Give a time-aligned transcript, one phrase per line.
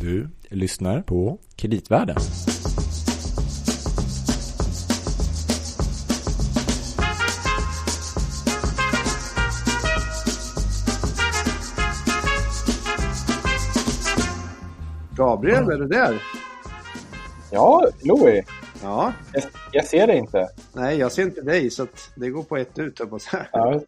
[0.00, 2.16] Du lyssnar på Kreditvärlden.
[15.16, 16.22] Gabriel, är du där?
[17.52, 18.44] Ja, Louis.
[18.82, 19.12] Ja.
[19.32, 19.42] Jag,
[19.72, 20.48] jag ser dig inte.
[20.72, 23.16] Nej, jag ser inte dig så att det går på ett ut, höll jag på
[23.16, 23.46] att säga.
[23.52, 23.80] Ja,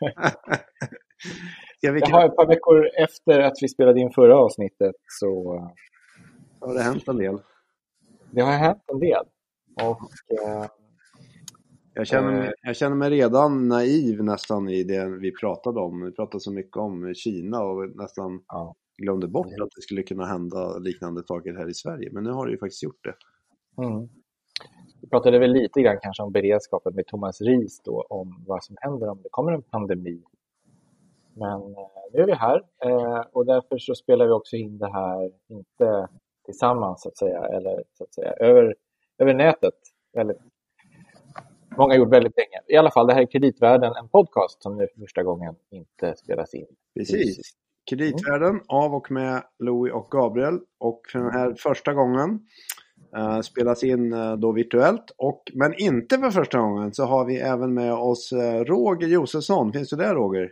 [1.92, 2.06] just det.
[2.06, 5.54] Ska vi Jag har ett par veckor efter att vi spelade in förra avsnittet så
[5.54, 5.68] eh,
[6.60, 7.38] har det hänt en del.
[8.30, 9.24] det har hänt en del.
[9.82, 10.00] Och
[10.46, 10.66] eh,
[11.94, 12.38] Jag känner, Eh.
[12.38, 16.04] mig, jag känner mig redan naiv nästan i det vi pratade om.
[16.04, 18.74] Vi pratade så mycket om Kina och nästan ja.
[19.02, 22.10] glömde bort att det skulle kunna hända liknande saker här i Sverige.
[22.12, 23.14] Men nu har det ju faktiskt gjort det.
[23.82, 24.08] Mm.
[25.02, 28.76] Vi pratade väl lite grann kanske om beredskapen med Thomas Ries då, om vad som
[28.80, 30.22] händer om det kommer en pandemi.
[31.36, 34.92] Men eh, nu är vi här eh, och därför så spelar vi också in det
[34.92, 36.08] här, inte
[36.44, 38.74] tillsammans så att säga, eller så att säga över,
[39.18, 39.74] över nätet.
[40.12, 40.38] Väldigt,
[41.76, 42.60] många gjort väldigt länge.
[42.68, 46.16] I alla fall, det här är Kreditvärlden, en podcast som nu för första gången inte
[46.16, 46.66] spelas in.
[46.94, 47.40] Precis.
[47.90, 50.58] Kreditvärlden av och med Louis och Gabriel.
[50.80, 52.40] Och för den här första gången
[53.16, 55.14] eh, spelas in eh, då virtuellt.
[55.16, 59.72] Och, men inte för första gången så har vi även med oss eh, Roger Josefsson.
[59.72, 60.50] Finns du där Roger?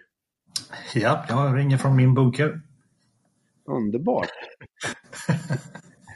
[0.95, 2.61] Ja, jag ringer från min bunker.
[3.67, 4.29] Underbart.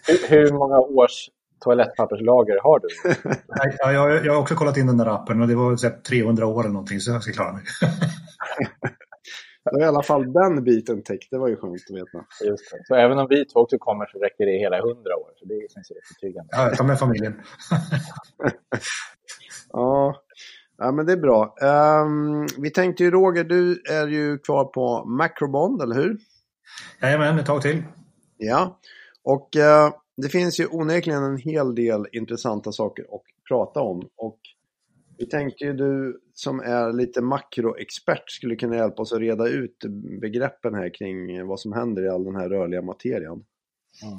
[0.29, 2.89] Hur, många års toalettpapperslager har du?
[3.49, 5.87] Nej, Ja, jag, jag har också kollat in den där appen och det var så
[5.89, 7.63] här 300 år eller någonting så jag ska klara mig.
[9.71, 11.31] Då är i alla fall den biten täckt.
[11.31, 12.27] Det var ju skönt att veta.
[12.45, 12.79] Just det.
[12.85, 15.31] Så även om vi två också kommer så räcker det hela hundra år.
[15.37, 16.49] Så det känns ju rätt betryggande.
[16.53, 17.43] Ja, jag tar med familjen.
[19.73, 20.23] Ja,
[20.79, 21.57] ja men det är bra.
[21.61, 26.19] Ehm, vi tänkte ju Roger, du är ju kvar på Macrobond, eller hur?
[27.03, 27.83] Jajamän, ett tag till.
[28.37, 28.81] Ja,
[29.23, 34.09] och eh, det finns ju onekligen en hel del intressanta saker att prata om.
[34.17, 34.39] Och
[35.19, 39.85] vi tänkte ju du som är lite makroexpert skulle kunna hjälpa oss att reda ut
[40.21, 43.45] begreppen här kring vad som händer i all den här rörliga materian.
[44.03, 44.17] Ja,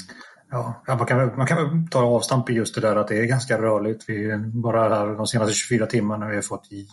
[0.52, 3.62] ja, man, kan, man kan ta avstamp i just det där att det är ganska
[3.62, 4.10] rörligt.
[4.10, 6.88] Vi, bara här de senaste 24 timmarna har vi fått i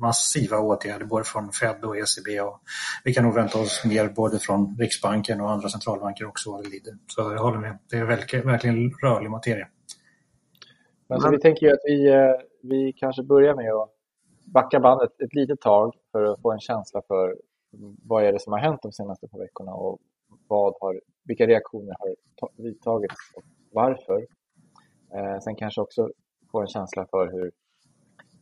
[0.00, 2.40] massiva åtgärder både från Fed och ECB.
[2.40, 2.60] Och
[3.04, 6.70] vi kan nog vänta oss mer både från Riksbanken och andra centralbanker också vad det
[6.70, 6.94] lider.
[7.06, 7.78] Så jag håller med.
[7.90, 9.68] Det är verkligen, verkligen rörlig materia.
[11.08, 12.30] Men så vi tänker ju att vi, eh,
[12.62, 13.90] vi kanske börjar med att
[14.44, 17.36] backa bandet ett litet tag för att få en känsla för
[18.02, 19.98] vad är det som har hänt de senaste par veckorna och
[20.48, 22.14] vad har, vilka reaktioner har
[22.62, 23.42] vidtagits och
[23.72, 24.26] varför.
[25.14, 26.10] Eh, sen kanske också
[26.52, 27.50] få en känsla för hur,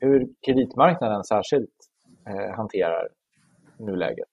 [0.00, 1.74] hur kreditmarknaden särskilt
[2.26, 3.08] eh, hanterar
[3.76, 4.30] nuläget.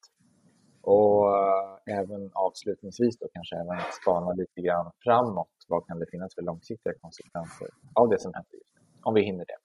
[0.82, 5.48] Och eh, även avslutningsvis då kanske även spana lite grann framåt.
[5.68, 8.82] Vad kan det finnas för långsiktiga konsekvenser av det som händer just nu?
[9.04, 9.58] Om vi hinner det.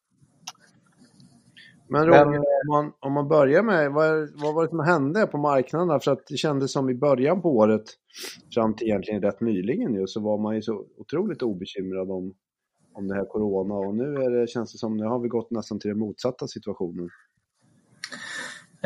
[1.89, 5.27] Men Roger, Men- om, man, om man börjar med, vad, vad var det som hände
[5.27, 6.00] på marknaderna?
[6.00, 7.84] För att det kändes som i början på året,
[8.55, 12.34] fram till egentligen rätt nyligen ju, så var man ju så otroligt obekymrad om,
[12.93, 15.50] om det här corona och nu är det, känns det som, nu har vi gått
[15.50, 17.09] nästan till den motsatta situationen.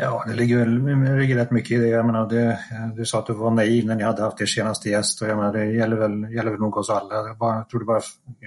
[0.01, 1.87] Ja, det ligger, väl, det ligger rätt mycket i det.
[1.87, 2.59] Jag menar, det.
[2.95, 5.37] Du sa att du var naiv när ni hade haft er senaste gäst och jag
[5.37, 7.23] menar, det gäller väl, gäller väl nog oss alla.
[7.23, 8.03] Det var, jag tror det var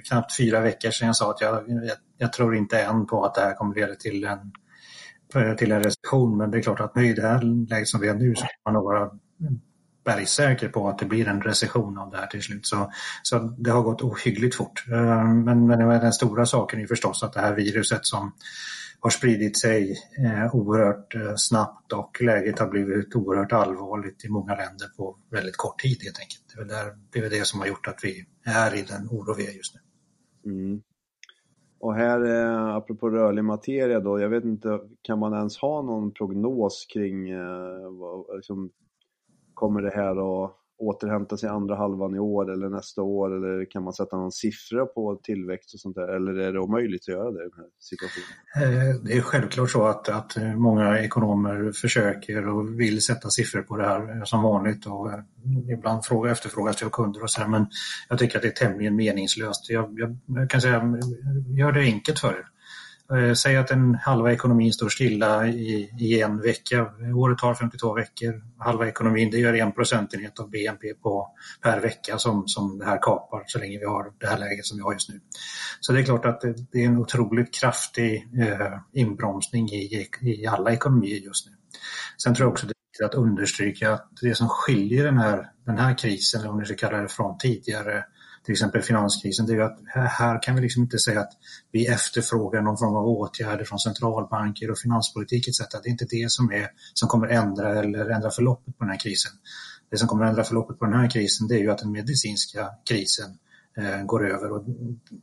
[0.08, 3.34] knappt fyra veckor sedan jag sa att jag, jag, jag tror inte än på att
[3.34, 4.52] det här kommer leda till en,
[5.56, 6.36] till en recession.
[6.36, 8.42] Men det är klart att nu i det här läget som vi är nu så
[8.42, 9.10] kan man nog vara
[10.04, 12.66] bergsäker på att det blir en recession av det här till slut.
[12.66, 12.92] Så,
[13.22, 14.84] så det har gått ohyggligt fort.
[14.92, 18.32] Eh, men, men den stora saken är förstås att det här viruset som
[19.02, 24.56] har spridit sig eh, oerhört eh, snabbt och läget har blivit oerhört allvarligt i många
[24.56, 26.42] länder på väldigt kort tid helt enkelt.
[26.48, 28.82] Det är väl, där, det, är väl det som har gjort att vi är i
[28.82, 29.80] den oro vi är just nu.
[30.52, 30.82] Mm.
[31.80, 36.12] Och här, eh, apropå rörlig materia då, jag vet inte, kan man ens ha någon
[36.12, 38.70] prognos kring, eh, vad, liksom,
[39.54, 43.84] kommer det här att återhämta sig andra halvan i år eller nästa år eller kan
[43.84, 47.30] man sätta någon siffra på tillväxt och sånt där eller är det omöjligt att göra
[47.30, 48.28] det i den här situationen?
[48.56, 53.76] Eh, det är självklart så att, att många ekonomer försöker och vill sätta siffror på
[53.76, 55.20] det här eh, som vanligt och eh,
[55.72, 57.66] ibland fråga, efterfrågas det av kunder och så här, men
[58.08, 59.70] jag tycker att det är tämligen meningslöst.
[59.70, 60.82] Jag, jag, jag kan säga,
[61.58, 62.46] gör det enkelt för er.
[63.16, 66.90] Eh, säg att en halva ekonomin står stilla i, i en vecka.
[67.16, 68.42] Året har 52 veckor.
[68.58, 71.28] Halva ekonomin det gör en procentenhet av BNP på,
[71.62, 74.76] per vecka som, som det här kapar så länge vi har det här läget som
[74.76, 75.20] vi har just nu.
[75.80, 80.46] Så det är klart att det, det är en otroligt kraftig eh, inbromsning i, i
[80.46, 81.52] alla ekonomier just nu.
[82.22, 85.50] Sen tror jag också det är viktigt att understryka att det som skiljer den här,
[85.66, 88.04] den här krisen, eller om ni ska kalla det från tidigare,
[88.44, 89.78] till exempel finanskrisen, det är att
[90.10, 91.32] här kan vi liksom inte säga att
[91.72, 95.58] vi efterfrågar någon form av åtgärder från centralbanker och finanspolitik etc.
[95.58, 98.98] Det är inte det som, är, som kommer ändra eller ändra förloppet på den här
[98.98, 99.32] krisen.
[99.90, 102.68] Det som kommer ändra förloppet på den här krisen det är ju att den medicinska
[102.88, 103.38] krisen
[103.78, 104.52] Eh, går över.
[104.52, 104.64] Och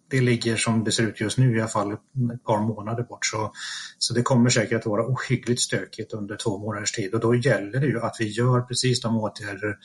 [0.09, 3.25] det ligger som det ser ut just nu i alla fall ett par månader bort.
[3.25, 3.51] Så,
[3.97, 7.79] så det kommer säkert att vara ohyggligt stökigt under två månaders tid och då gäller
[7.79, 9.77] det ju att vi gör precis de åtgärder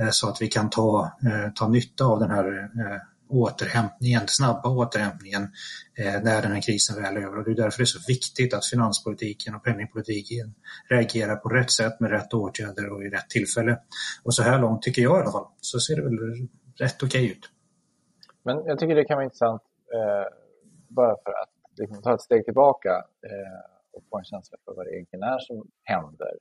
[0.00, 4.68] eh, så att vi kan ta, eh, ta nytta av den här eh, återhämtningen, snabba
[4.68, 5.42] återhämtningen
[5.98, 7.38] eh, när den här krisen väl är över.
[7.38, 10.54] Och det är därför det är så viktigt att finanspolitiken och penningpolitiken
[10.90, 13.78] reagerar på rätt sätt med rätt åtgärder och i rätt tillfälle.
[14.22, 17.30] Och så här långt tycker jag i alla fall, så ser det väl rätt okej
[17.30, 17.50] ut.
[18.44, 19.62] Men jag tycker det kan vara intressant,
[19.94, 20.26] eh,
[20.88, 23.60] bara för att liksom, ta ett steg tillbaka eh,
[23.92, 26.38] och få en känsla för vad det egentligen är som händer.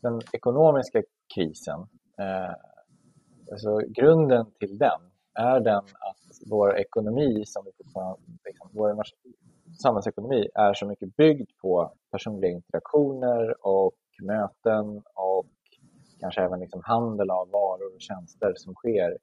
[0.00, 1.02] Den ekonomiska
[1.34, 1.80] krisen,
[2.18, 2.54] eh,
[3.52, 5.00] alltså grunden till den,
[5.34, 7.70] är den att vår ekonomi, som vi
[8.44, 9.02] liksom, vår
[9.82, 15.46] samhällsekonomi, är så mycket byggd på personliga interaktioner och möten och
[16.20, 19.18] kanske även liksom handel av varor och tjänster som sker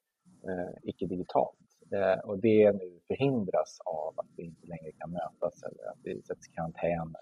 [0.48, 1.58] eh, icke-digitalt.
[1.94, 6.22] Eh, och det nu förhindras av att vi inte längre kan mötas eller att vi
[6.22, 7.16] sätts i karantän.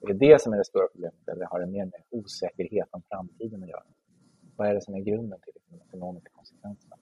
[0.00, 3.02] Det är det som är det stora problemet, eller har det mer med osäkerhet om
[3.08, 3.82] framtiden att göra?
[4.56, 6.96] Vad är det som är grunden till de ekonomiska konsekvenserna?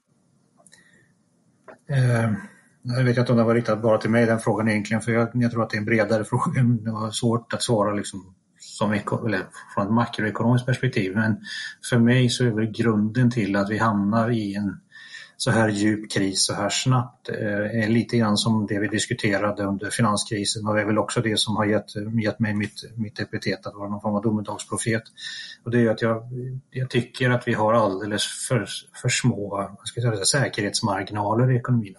[1.89, 2.33] Eh,
[2.81, 5.29] jag vet inte om det var riktat bara till mig den frågan egentligen, för jag,
[5.33, 6.61] jag tror att det är en bredare fråga.
[6.63, 11.15] Det var svårt att svara liksom som, eller från ett makroekonomiskt perspektiv.
[11.15, 11.41] Men
[11.89, 14.79] för mig så är väl grunden till att vi hamnar i en
[15.37, 19.89] så här djup kris så här snabbt eh, lite grann som det vi diskuterade under
[19.89, 23.67] finanskrisen och det är väl också det som har gett, gett mig mitt, mitt epitet
[23.67, 25.03] att vara någon form av domedagsprofet.
[25.63, 26.23] Och det är att jag,
[26.71, 28.65] jag tycker att vi har alldeles för,
[29.01, 31.95] för små vad ska jag säga, säkerhetsmarginaler i ekonomin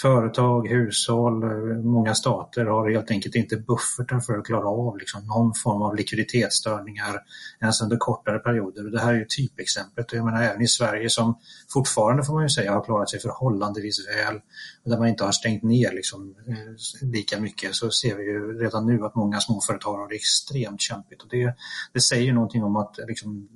[0.00, 1.44] företag, hushåll,
[1.84, 5.96] många stater har helt enkelt inte buffertar för att klara av liksom någon form av
[5.96, 7.22] likviditetsstörningar
[7.60, 8.90] ens under kortare perioder.
[8.90, 10.12] Det här är ju typexemplet.
[10.12, 11.38] Jag menar även i Sverige som
[11.72, 14.40] fortfarande får man ju säga har klarat sig förhållandevis väl
[14.84, 18.86] där man inte har stängt ner liksom, eh, lika mycket så ser vi ju redan
[18.86, 21.22] nu att många småföretag har det extremt kämpigt.
[21.22, 21.54] Och det,
[21.92, 23.48] det säger någonting om att liksom,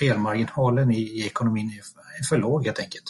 [0.00, 1.80] felmarginalen i, i ekonomin
[2.20, 3.04] är för låg helt enkelt.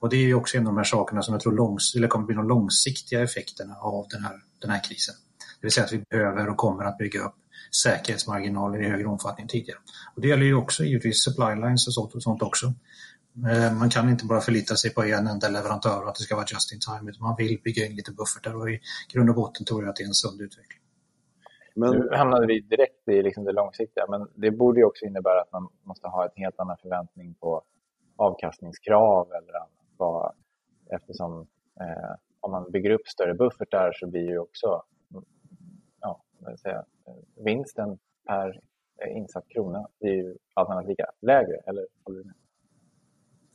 [0.00, 2.08] Och det är ju också en av de här sakerna som jag tror långs eller
[2.08, 5.14] kommer bli de långsiktiga effekterna av den här, den här krisen.
[5.60, 7.34] Det vill säga att vi behöver och kommer att bygga upp
[7.82, 9.78] säkerhetsmarginaler i högre omfattning än tidigare.
[10.14, 12.66] Och det gäller ju också givetvis supply lines och sånt, och sånt också.
[13.50, 16.34] Eh, man kan inte bara förlita sig på en enda leverantör och att det ska
[16.36, 18.80] vara just in time, utan man vill bygga in lite buffertar och i
[19.12, 20.80] grund och botten tror jag att det är en sund utveckling.
[21.76, 21.90] Men...
[21.90, 25.52] Nu hamnade vi direkt i liksom det långsiktiga, men det borde ju också innebära att
[25.52, 27.62] man måste ha en helt annan förväntning på
[28.16, 29.74] avkastningskrav eller annat
[30.90, 31.46] eftersom
[31.80, 34.82] eh, om man bygger upp större buffertar så blir ju också
[36.00, 36.22] ja,
[36.62, 38.60] säga, eh, vinsten per
[39.02, 42.34] eh, insatt krona blir ju allt annat lika lägre, eller håller du med?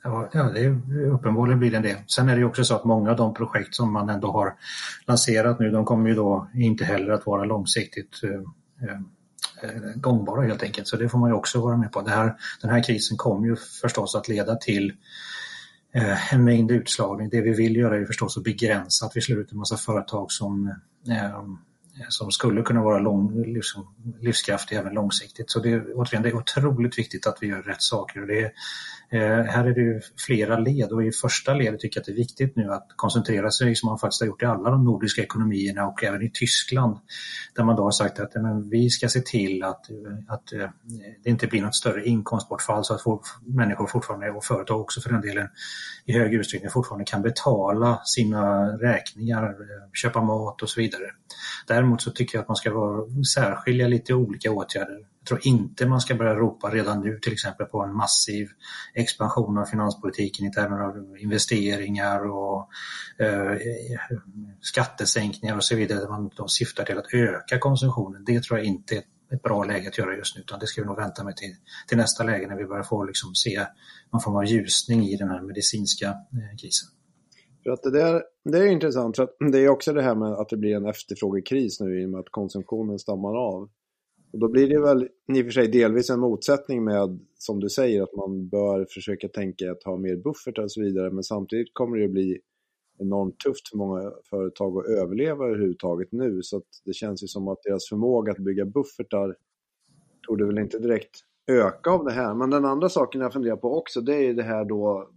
[0.04, 2.04] Ja, ja det är, uppenbarligen blir den det.
[2.08, 4.56] Sen är det ju också så att många av de projekt som man ändå har
[5.08, 10.64] lanserat nu, de kommer ju då inte heller att vara långsiktigt eh, eh, gångbara helt
[10.64, 10.88] enkelt.
[10.88, 12.02] Så det får man ju också vara med på.
[12.02, 14.94] Det här, den här krisen kommer ju förstås att leda till
[15.94, 17.30] Eh, en mängd utslagning.
[17.30, 20.32] Det vi vill göra är förstås att begränsa att vi slår ut en massa företag
[20.32, 20.68] som,
[21.08, 21.44] eh,
[22.10, 25.52] som skulle kunna vara lång, liksom, livskraftiga även långsiktigt.
[25.52, 28.22] Så det, återigen, det är otroligt viktigt att vi gör rätt saker.
[28.22, 28.52] Och det, är,
[29.12, 32.12] Eh, här är det ju flera led och i första ledet tycker jag att det
[32.12, 35.22] är viktigt nu att koncentrera sig som man faktiskt har gjort i alla de nordiska
[35.22, 36.98] ekonomierna och även i Tyskland
[37.56, 39.96] där man då har sagt att eh, men, vi ska se till att, eh,
[40.28, 40.70] att eh,
[41.24, 45.10] det inte blir något större inkomstbortfall så att folk, människor fortfarande och företag också för
[45.10, 45.48] den delen
[46.06, 49.56] i hög utsträckning fortfarande kan betala sina räkningar,
[49.94, 51.04] köpa mat och så vidare.
[51.68, 55.86] Däremot så tycker jag att man ska vara, särskilja lite olika åtgärder jag tror inte
[55.86, 58.48] man ska börja ropa redan nu till exempel på en massiv
[58.94, 62.70] expansion av finanspolitiken i termer av investeringar och
[63.20, 63.58] eh,
[64.62, 66.00] skattesänkningar och så vidare.
[66.00, 68.24] Där man då syftar till att öka konsumtionen.
[68.26, 69.04] Det tror jag inte är
[69.36, 71.56] ett bra läge att göra just nu utan det ska vi nog vänta med till,
[71.88, 73.66] till nästa läge när vi börjar få liksom se
[74.12, 76.90] någon form av ljusning i den här medicinska eh, krisen.
[77.64, 80.32] För att det, där, det är intressant, för att det är också det här med
[80.32, 83.70] att det blir en efterfrågekris nu i och med att konsumtionen stammar av.
[84.32, 87.70] Och då blir det väl i och för sig delvis en motsättning med, som du
[87.70, 91.12] säger, att man bör försöka tänka att ha mer buffertar och så vidare.
[91.12, 92.40] Men samtidigt kommer det ju bli
[93.00, 96.40] enormt tufft för många företag att överleva överhuvudtaget nu.
[96.42, 99.36] Så det känns ju som att deras förmåga att bygga buffertar
[100.28, 101.20] tror det väl inte direkt
[101.52, 102.34] öka av det här.
[102.34, 105.10] Men den andra saken jag funderar på också, det är det här då,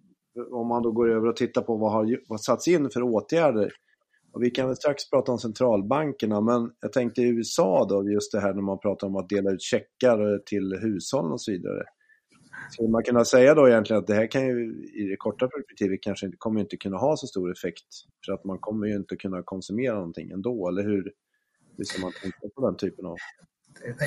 [0.50, 3.72] om man då går över och tittar på vad har vad satts in för åtgärder.
[4.32, 8.32] Och vi kan väl strax prata om centralbankerna, men jag tänkte i USA då, just
[8.32, 11.84] det här när man pratar om att dela ut checkar till hushållen och så vidare.
[12.70, 16.02] Skulle man kunna säga då egentligen att det här kan ju i det korta perspektivet
[16.02, 17.86] kanske inte, kommer inte kunna ha så stor effekt
[18.26, 21.12] för att man kommer ju inte kunna konsumera någonting ändå, eller hur?
[21.76, 23.16] Hur ska man tänka på den typen av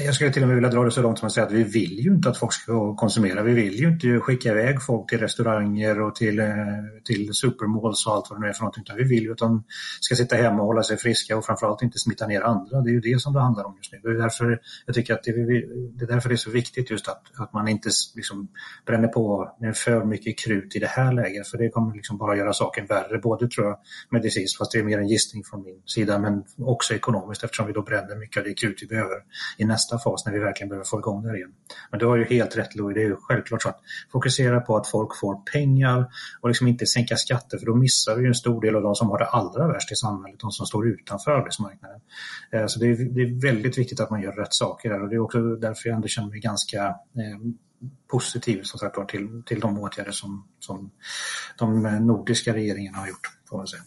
[0.06, 1.64] jag skulle till och med vilja dra det så långt som att säga att vi
[1.64, 3.44] vill ju inte att folk ska konsumera.
[3.44, 6.56] Vi vill ju inte skicka iväg folk till restauranger och till, eh,
[7.04, 8.84] till supermalls och allt vad det nu är för någonting.
[8.84, 9.64] Utan vi vill ju att de
[10.00, 12.82] ska sitta hemma och hålla sig friska och framförallt inte smitta ner andra.
[12.82, 14.00] Det är ju det som det handlar om just nu.
[14.04, 17.08] Det är därför jag tycker att det, det är, därför det är så viktigt just
[17.08, 18.48] att, att man inte liksom
[18.86, 21.48] bränner på med för mycket krut i det här läget.
[21.48, 23.18] För det kommer liksom bara göra saken värre.
[23.18, 23.78] Både tror jag
[24.10, 27.74] medicinskt, fast det är mer en gissning från min sida, men också ekonomiskt eftersom vi
[27.74, 29.16] då bränner mycket av det krut vi behöver
[29.58, 31.52] i nästa fas när vi verkligen behöver få igång det här igen.
[31.92, 33.82] Men du har ju helt rätt Louis, det är ju självklart så att
[34.12, 36.06] fokusera på att folk får pengar
[36.42, 38.96] och liksom inte sänka skatter för då missar vi ju en stor del av de
[38.96, 42.02] som har det allra värst i samhället, de som står utanför arbetsmarknaden.
[42.52, 45.10] Eh, så det är, det är väldigt viktigt att man gör rätt saker där och
[45.10, 47.40] det är också därför jag ändå känner mig ganska eh,
[48.12, 50.92] positiv som sagt, till, till de åtgärder som, som
[51.58, 53.28] de nordiska regeringarna har gjort.
[53.50, 53.82] Får man säga.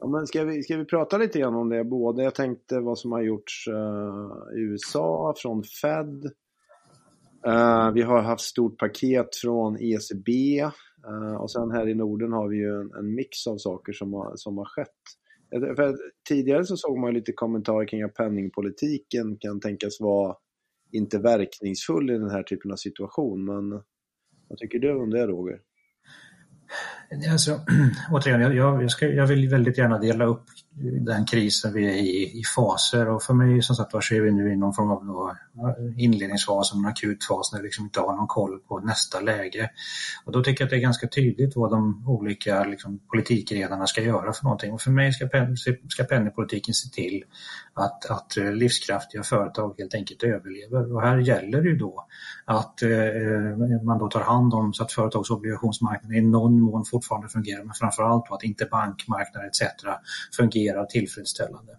[0.00, 1.84] Ja, men ska, vi, ska vi prata lite grann om det?
[1.84, 6.24] Både jag tänkte vad som har gjorts uh, i USA från Fed.
[7.46, 10.62] Uh, vi har haft stort paket från ECB.
[11.08, 13.92] Uh, eh, och sen här i Norden har vi ju en, en mix av saker
[13.92, 14.88] som har, som har skett.
[15.76, 15.96] För
[16.28, 20.36] tidigare så såg man lite kommentarer kring att penningpolitiken kan tänkas vara
[20.92, 23.44] inte verkningsfull i den här typen av situation.
[23.44, 23.70] Men
[24.48, 25.60] vad tycker du om det Roger?
[27.32, 27.60] Alltså,
[28.10, 30.44] återigen, jag, jag, ska, jag vill väldigt gärna dela upp
[30.80, 34.20] den krisen vi är i, i faser och för mig som sagt var så är
[34.20, 35.36] vi nu i någon form av då,
[35.96, 39.70] inledningsfas, en akut fas när vi liksom inte har någon koll på nästa läge.
[40.24, 44.02] Och då tycker jag att det är ganska tydligt vad de olika liksom, politikredarna ska
[44.02, 44.72] göra för någonting.
[44.72, 45.56] Och för mig ska, pen,
[45.88, 47.24] ska penningpolitiken se till
[47.74, 50.94] att, att eh, livskraftiga företag helt enkelt överlever.
[50.94, 52.06] Och här gäller det ju då
[52.44, 56.60] att eh, eh, man då tar hand om så att företags och obligationsmarknaden i någon
[56.60, 59.62] mån fortfarande fungerar men framförallt att inte bankmarknaden etc.
[60.36, 61.72] fungerar tillfredsställande.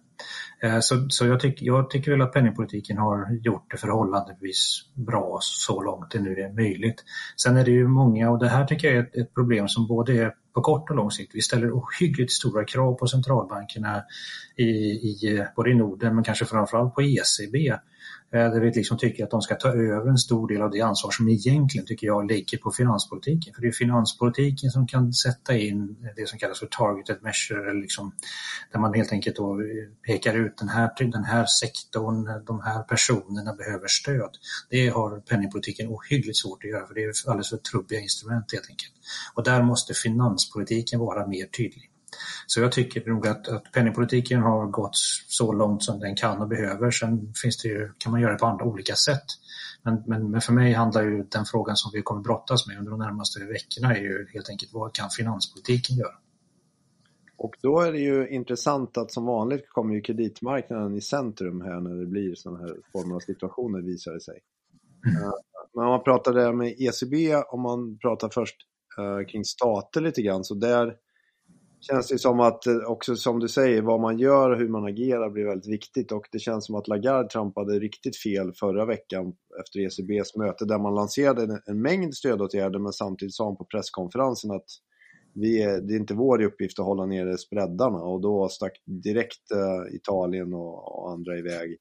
[0.62, 5.38] Eh, så, så jag, tyck, jag tycker väl att penningpolitiken har gjort det förhållandevis bra
[5.40, 7.04] så långt det nu är möjligt.
[7.42, 9.86] Sen är det ju många, och det här tycker jag är ett, ett problem som
[9.86, 11.34] både är på kort och lång sikt.
[11.34, 14.02] Vi ställer ohyggligt stora krav på centralbankerna
[14.56, 17.78] i, i, eh, både i Norden men kanske framförallt på ECB Eh,
[18.34, 20.80] Eh, där vi liksom tycker att de ska ta över en stor del av det
[20.80, 23.54] ansvar som egentligen tycker jag ligger på finanspolitiken.
[23.54, 28.12] För det är finanspolitiken som kan sätta in det som kallas för targeted measure, liksom,
[28.72, 29.60] där man helt enkelt då
[30.06, 34.30] pekar ut den här, den här sektorn, de här personerna behöver stöd.
[34.70, 38.70] Det har penningpolitiken ohyggligt svårt att göra för det är alldeles för trubbiga instrument helt
[38.70, 38.92] enkelt.
[39.34, 41.91] Och där måste finanspolitiken vara mer tydlig.
[42.46, 44.96] Så jag tycker nog att, att penningpolitiken har gått
[45.28, 46.90] så långt som den kan och behöver.
[46.90, 49.24] Sen finns det ju, kan man göra det på andra olika sätt.
[49.82, 52.90] Men, men, men, för mig handlar ju den frågan som vi kommer brottas med under
[52.90, 56.14] de närmaste veckorna är ju helt enkelt vad kan finanspolitiken göra?
[57.36, 61.80] Och då är det ju intressant att som vanligt kommer ju kreditmarknaden i centrum här
[61.80, 64.38] när det blir sådana här former av situationer visar det sig.
[65.06, 65.22] Mm.
[65.22, 65.32] Eh,
[65.74, 68.56] men om man pratar där med ECB, om man pratar först
[68.98, 70.96] uh, kring stater lite grann, så där
[71.82, 74.84] känns det som att eh, också som du säger, vad man gör och hur man
[74.84, 79.32] agerar blir väldigt viktigt och det känns som att Lagarde trampade riktigt fel förra veckan
[79.60, 84.50] efter ECBs möte där man lanserade en, mängd stödåtgärder men samtidigt sa han på presskonferensen
[84.50, 84.66] att
[85.34, 89.50] vi är, det är inte vår uppgift att hålla nere spreadarna och då stack direkt
[89.54, 91.76] eh, Italien och, och, andra iväg.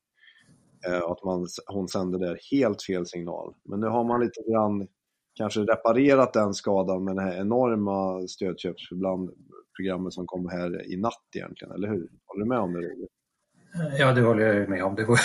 [0.87, 3.53] Eh, att man, hon sände där helt fel signal.
[3.63, 4.87] Men nu har man lite grann
[5.35, 11.73] kanske reparerat den skadan med det här enorma stödköpsprogrammet som kom här i natt egentligen,
[11.73, 12.09] eller hur?
[12.25, 13.07] Håller du med om det Roger?
[13.97, 14.95] Ja, det håller jag med om.
[14.95, 15.19] Det var,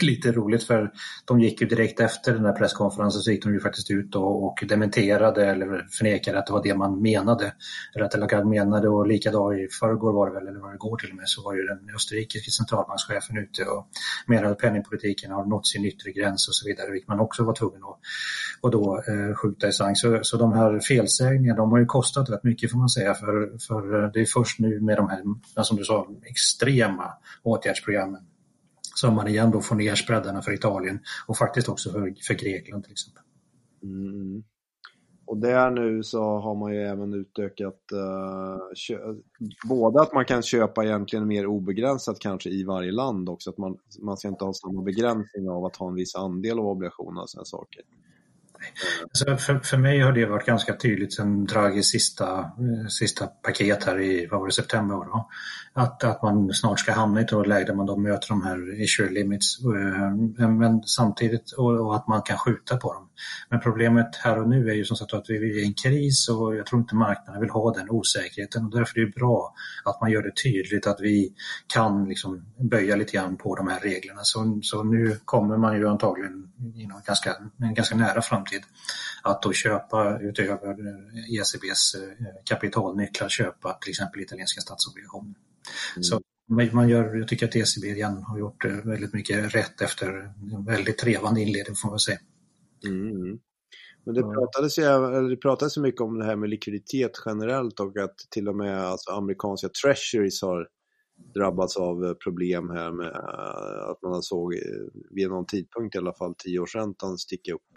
[0.04, 0.92] lite roligt för
[1.24, 4.44] de gick ju direkt efter den där presskonferensen så gick de ju faktiskt ut och,
[4.44, 7.52] och dementerade eller förnekade att det var det man menade.
[7.94, 10.96] Eller att Lagarde menade och likadant i förrgår var det väl, eller var det igår
[10.96, 13.86] till och med, så var ju den österrikiske centralbankschefen ute och
[14.26, 17.54] menade att penningpolitiken har nått sin yttre gräns och så vidare, vilket man också var
[17.54, 17.98] tvungen att
[18.62, 19.98] och då eh, skjuta i sank.
[19.98, 23.58] Så, så de här felsägningarna, de har ju kostat rätt mycket får man säga, för,
[23.66, 28.22] för eh, det är först nu med de här, som du sa, extrema åtgärdsprogrammen programmen.
[28.94, 32.84] Så man igen då får ner spreadarna för Italien och faktiskt också för, för Grekland
[32.84, 33.22] till exempel.
[33.82, 34.42] Mm.
[35.26, 39.08] Och där nu så har man ju även utökat uh,
[39.68, 43.76] både att man kan köpa egentligen mer obegränsat kanske i varje land också, att man,
[44.02, 47.30] man ska inte ha samma begränsning av att ha en viss andel av obligationer och
[47.30, 47.82] sådana saker.
[49.12, 53.84] Så för, för mig har det varit ganska tydligt sen Draghis sista, eh, sista paket
[53.84, 54.94] här i vad var det, september.
[54.94, 55.28] Då,
[55.74, 58.82] att, att man snart ska hamna i ett läge där man då möter de här
[58.82, 59.58] issue limits.
[59.64, 63.08] Eh, eh, men samtidigt och, och, att man kan skjuta på dem.
[63.48, 66.28] Men problemet här och nu är ju som sagt att vi är i en kris
[66.28, 69.54] och jag tror inte marknaden vill ha den osäkerheten och därför är det bra
[69.84, 71.32] att man gör det tydligt att vi
[71.74, 74.20] kan liksom böja lite grann på de här reglerna.
[74.22, 78.51] Så, så nu kommer man ju antagligen inom ganska, en ganska nära framtid
[79.22, 80.76] att då köpa utöver
[81.38, 85.34] ECBs eh, kapitalnycklar köpa till exempel italienska statsobligationer.
[85.96, 86.02] Mm.
[86.02, 86.20] Så
[86.72, 90.08] man gör, jag tycker att ECB igen har gjort eh, väldigt mycket rätt efter
[90.52, 92.18] en väldigt trevande inledning får man säga.
[92.84, 93.38] Mm.
[94.04, 98.16] Men det pratades, ju, det pratades mycket om det här med likviditet generellt och att
[98.30, 100.68] till och med alltså, amerikanska treasuries har
[101.34, 104.54] drabbats av eh, problem här med eh, att man såg
[105.10, 107.71] vid någon tidpunkt i alla fall tioårsräntan sticka upp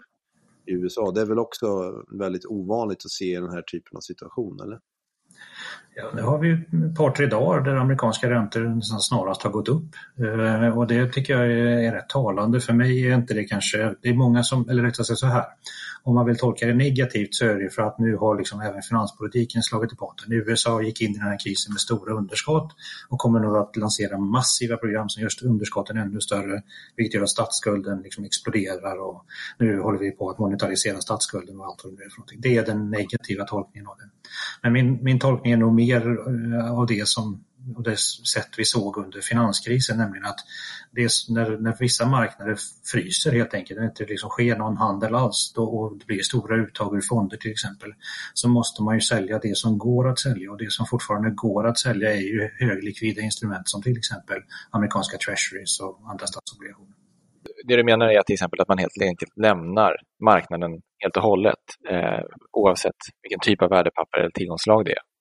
[0.66, 1.10] i USA.
[1.10, 4.80] Det är väl också väldigt ovanligt att se den här typen av situation, eller?
[5.98, 9.94] Ja, nu har vi ett par, tre dagar där amerikanska räntor snarast har gått upp.
[10.18, 12.60] Eh, och det tycker jag är rätt talande.
[12.60, 15.44] För mig är inte det kanske, det är många som, eller rättare sagt så här,
[16.06, 18.82] om man vill tolka det negativt så är det för att nu har liksom även
[18.82, 20.32] finanspolitiken slagit i botten.
[20.32, 22.72] USA gick in i den här krisen med stora underskott
[23.08, 26.62] och kommer nu att lansera massiva program som gör underskotten ännu större,
[26.96, 29.24] vilket gör att statsskulden liksom exploderar och
[29.58, 32.40] nu håller vi på att monetarisera statsskulden och allt vad det nu är för någonting.
[32.40, 34.10] Det är den negativa tolkningen av det.
[34.62, 37.44] Men min, min tolkning är nog mer eh, av det som
[37.74, 37.96] och det
[38.34, 40.40] sätt vi såg under finanskrisen, nämligen att
[40.90, 42.56] det när, när vissa marknader
[42.92, 46.22] fryser helt enkelt, när det inte liksom sker någon handel alls då, och det blir
[46.22, 47.94] stora uttag ur fonder till exempel,
[48.34, 51.66] så måste man ju sälja det som går att sälja och det som fortfarande går
[51.66, 54.38] att sälja är ju höglikvida instrument som till exempel
[54.70, 56.92] amerikanska treasuries och andra statsobligationer.
[57.64, 61.22] Det du menar är att till exempel att man helt enkelt lämnar marknaden helt och
[61.22, 65.15] hållet eh, oavsett vilken typ av värdepapper eller tillgångslag det är?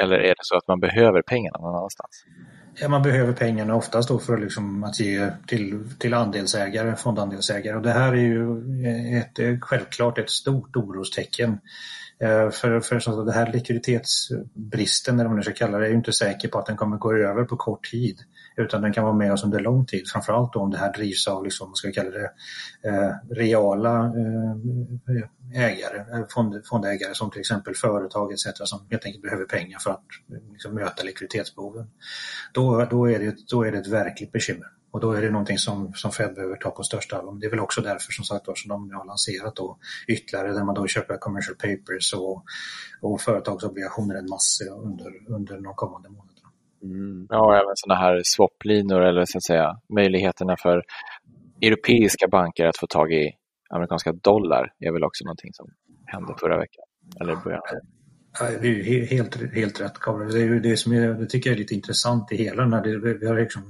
[0.00, 2.24] Eller är det så att man behöver pengarna någon annanstans?
[2.80, 7.76] Ja, man behöver pengarna oftast då för liksom att ge till, till andelsägare, fondandelsägare.
[7.76, 8.62] Och det här är ju
[9.18, 11.58] ett, självklart ett stort orostecken.
[12.18, 15.90] Eh, för, för så det här likviditetsbristen, eller vad man nu ska kalla det, är
[15.90, 18.18] ju inte säker på att den kommer gå över på kort tid
[18.56, 20.08] utan den kan vara med oss under lång tid.
[20.08, 22.30] Framförallt då om det här drivs av, liksom, vad ska vi kalla det,
[22.88, 28.46] eh, reala eh, ägare, eh, fond, fondägare som till exempel företag etc.
[28.64, 31.86] som helt enkelt behöver pengar för att eh, liksom, möta likviditetsbehoven.
[32.52, 34.66] Då, då, är det, då är det ett verkligt bekymmer.
[34.90, 37.34] Och då är det någonting som, som Fed behöver ta på största allvar.
[37.34, 40.74] Det är väl också därför som sagt som de har lanserat då ytterligare där man
[40.74, 42.44] då köper commercial papers och,
[43.00, 46.33] och företagsobligationer en massa under, under de kommande månaderna.
[46.84, 47.26] Mm.
[47.28, 50.82] Ja, även sådana här swaplinor eller så att säga möjligheterna för
[51.62, 53.30] europeiska banker att få tag i
[53.70, 55.66] amerikanska dollar är väl också någonting som
[56.06, 56.84] hände förra veckan.
[57.20, 57.62] Eller början.
[58.60, 60.32] Det är helt, helt rätt Gabriel.
[60.32, 63.18] Det, är det, som är, det tycker jag är lite intressant i hela den här.
[63.20, 63.62] Vi har liksom,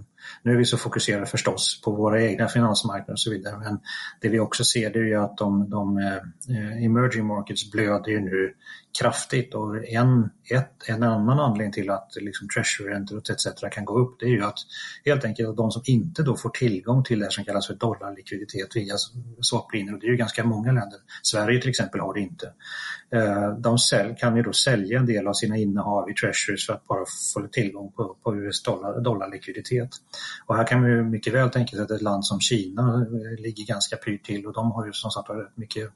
[0.43, 3.59] nu är vi så fokuserade förstås på våra egna finansmarknader och så vidare.
[3.59, 3.81] Men
[4.21, 8.21] det vi också ser det är ju att de, de eh, emerging markets blöder ju
[8.21, 8.55] nu
[8.99, 13.47] kraftigt och en, ett, en annan anledning till att liksom treasury-räntor etc.
[13.71, 14.59] kan gå upp det är ju att
[15.05, 18.77] helt enkelt att de som inte då får tillgång till det som kallas för dollarlikviditet
[18.77, 18.95] via
[19.41, 22.53] swaplinjer, och det är ju ganska många länder, Sverige till exempel har det inte,
[23.11, 23.79] eh, de
[24.19, 27.49] kan ju då sälja en del av sina innehav i treasuries för att bara få
[27.53, 29.91] tillgång på, på US dollar, dollarlikviditet.
[30.47, 33.43] Och här kan man ju mycket väl tänka sig att ett land som Kina eh,
[33.43, 35.91] ligger ganska pyrt till och de har ju som sagt rätt mycket,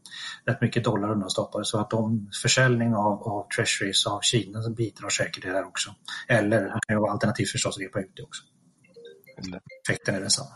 [0.45, 5.43] rätt mycket dollar undanstoppade så att de försäljning av, av treasuries av Kina bidrar säkert
[5.43, 5.91] till det här också.
[6.29, 8.43] Eller det kan ju vara alternativt förstås att repa ut det också.
[9.89, 10.51] Effekten är densamma.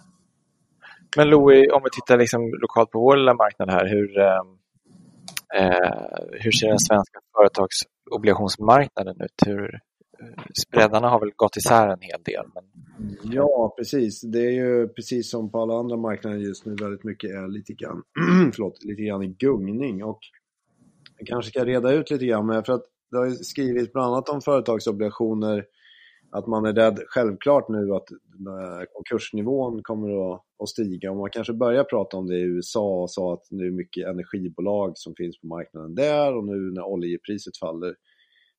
[1.16, 4.42] Men Louis, om vi tittar liksom lokalt på vår lilla marknad här, hur, eh,
[5.60, 9.46] eh hur ser den svenska företagsobligationsmarknaden ut?
[9.46, 9.80] Hur,
[10.66, 12.44] spreadarna har väl gått isär en hel del.
[12.54, 12.64] Men...
[13.32, 14.20] Ja, precis.
[14.20, 17.72] Det är ju precis som på alla andra marknader just nu väldigt mycket är lite
[17.72, 18.02] grann,
[18.54, 20.04] förlåt, lite grann i gungning.
[20.04, 20.20] Och
[21.18, 24.28] jag kanske ska reda ut lite grann, med, för att det har skrivits bland annat
[24.28, 25.64] om företagsobligationer
[26.32, 28.08] att man är rädd, självklart nu, att
[28.92, 31.10] konkursnivån kommer att, att stiga.
[31.10, 34.06] Och man kanske börjar prata om det i USA och sa att nu är mycket
[34.06, 37.94] energibolag som finns på marknaden där och nu när oljepriset faller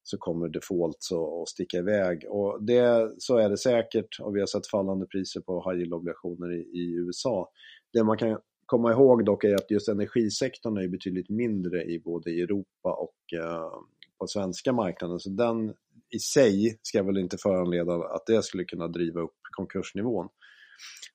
[0.04, 2.26] så kommer defaults att sticka iväg.
[2.30, 6.52] Och det, så är det säkert och vi har sett fallande priser på high yield-obligationer
[6.54, 7.50] i, i, USA.
[7.94, 12.32] Det man kan komma ihåg dock är att just energisektorn är betydligt mindre i både
[12.32, 13.72] Europa och eh,
[14.20, 15.20] på svenska marknaden.
[15.20, 15.74] Så den
[16.16, 20.30] i sig ska väl inte föranleda att det skulle kunna driva upp konkursnivån.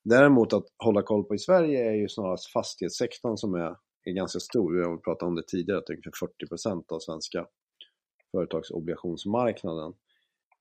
[0.05, 3.77] Däremot att hålla koll på i Sverige är ju snarast fastighetssektorn som är
[4.09, 4.73] är ganska stor.
[4.73, 7.47] Vi har pratat om det tidigare, att ungefär 40 procent av svenska
[8.31, 9.93] företagsobligationsmarknaden.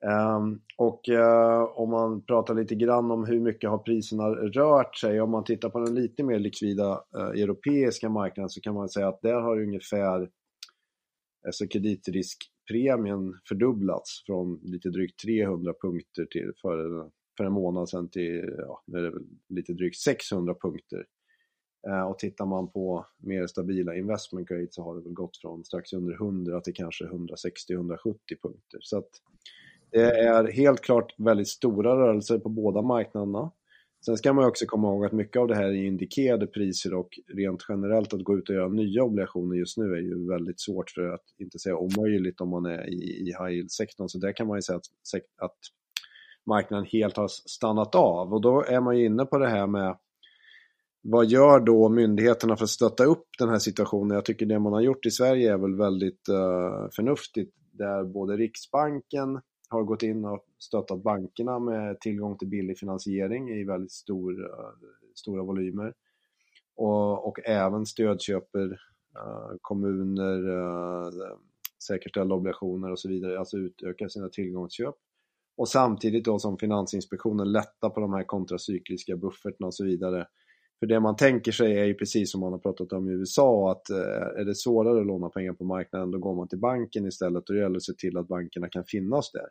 [0.06, 5.22] Ehm, och eh, om man pratar lite grann om hur mycket har priserna rört sig,
[5.22, 9.08] om man tittar på den lite mer likvida eh, europeiska marknaden så kan man säga
[9.08, 10.30] att där har ungefär
[11.48, 18.56] alltså kreditriskpremien fördubblats från lite drygt 300 punkter till för, för en månad sedan till
[18.58, 18.84] ja,
[19.50, 21.06] lite drygt 600 punkter.
[21.88, 25.64] Eh, och tittar man på mer stabila investment grade så har det väl gått från
[25.64, 27.98] strax under 100 till kanske 160-170
[28.42, 28.80] punkter.
[28.82, 29.10] Så att
[29.92, 33.52] det är helt klart väldigt stora rörelser på båda marknaderna.
[34.06, 37.20] Sen ska man också komma ihåg att mycket av det här är indikerade priser och
[37.28, 40.90] rent generellt att gå ut och göra nya obligationer just nu är ju väldigt svårt
[40.90, 44.10] för att inte säga omöjligt om man är i, i high yield-sektorn.
[44.10, 44.86] Så där kan man ju säga att,
[45.38, 45.58] att
[46.46, 49.98] marknaden helt har stannat av och då är man ju inne på det här med
[51.10, 54.16] vad gör då myndigheterna för att stötta upp den här situationen?
[54.16, 58.38] Jag tycker det man har gjort i Sverige är väl väldigt uh, förnuftigt där både
[58.38, 64.42] Riksbanken har gått in och stöttat bankerna med tillgång till billig finansiering i väldigt stor,
[64.42, 64.50] uh,
[65.16, 65.94] stora volymer.
[66.76, 71.12] Och, och även stödköper uh, kommuner, uh,
[71.88, 74.96] säkerställda obligationer och så vidare, alltså utökar sina tillgångsköp.
[75.58, 80.28] Och samtidigt då som Finansinspektionen lättar på de här kontracykliska bufferterna och så vidare.
[80.80, 83.72] För det man tänker sig är ju precis som man har pratat om i USA
[83.72, 87.06] att eh, är det svårare att låna pengar på marknaden då går man till banken
[87.06, 89.48] istället och det gäller att se till att bankerna kan finnas där.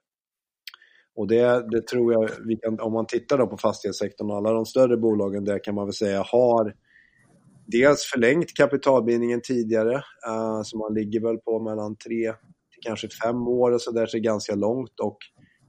[1.17, 4.53] Och det, det tror jag, vi kan, om man tittar då på fastighetssektorn och alla
[4.53, 6.75] de större bolagen där kan man väl säga har
[7.67, 9.95] dels förlängt kapitalbindningen tidigare,
[10.29, 12.33] eh, så man ligger väl på mellan tre
[12.73, 15.01] till kanske fem år och så där, så ganska långt.
[15.03, 15.19] Och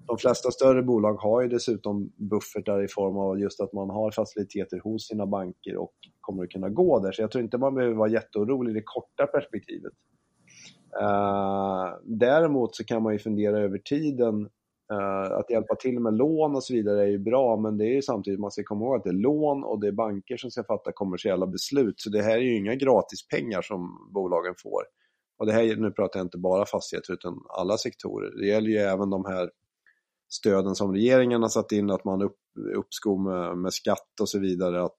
[0.07, 4.11] de flesta större bolag har ju dessutom buffertar i form av just att man har
[4.11, 7.11] faciliteter hos sina banker och kommer att kunna gå där.
[7.11, 9.93] Så jag tror inte man behöver vara jätteorolig i det korta perspektivet.
[11.01, 14.49] Uh, däremot så kan man ju fundera över tiden
[14.93, 17.93] Uh, att hjälpa till med lån och så vidare är ju bra, men det är
[17.93, 20.51] ju samtidigt, man ska komma ihåg att det är lån och det är banker som
[20.51, 21.99] ska fatta kommersiella beslut.
[21.99, 24.81] Så det här är ju inga gratispengar som bolagen får.
[25.39, 28.39] Och det här, nu pratar jag inte bara fastigheter utan alla sektorer.
[28.39, 29.49] Det gäller ju även de här
[30.29, 32.37] stöden som regeringen har satt in, att man upp,
[32.75, 34.83] uppskov med, med skatt och så vidare.
[34.83, 34.95] Att